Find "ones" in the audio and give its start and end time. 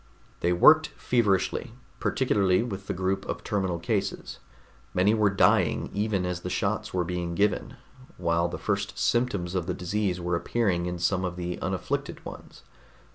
12.25-12.63